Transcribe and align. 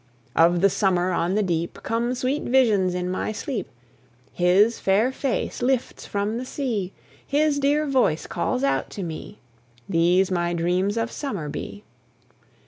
Of 0.35 0.61
the 0.61 0.69
summer 0.71 1.11
on 1.11 1.35
the 1.35 1.43
deep 1.43 1.77
Come 1.83 2.15
sweet 2.15 2.41
visions 2.41 2.95
in 2.95 3.07
my 3.11 3.31
sleep; 3.31 3.69
His 4.33 4.79
fair 4.79 5.11
face 5.11 5.61
lifts 5.61 6.07
from 6.07 6.39
the 6.39 6.43
sea, 6.43 6.91
His 7.23 7.59
dear 7.59 7.85
voice 7.85 8.25
calls 8.25 8.63
out 8.63 8.89
to 8.97 9.03
me, 9.03 9.37
These 9.87 10.31
my 10.31 10.53
dreams 10.55 10.97
of 10.97 11.11
summer 11.11 11.49
be. 11.49 11.83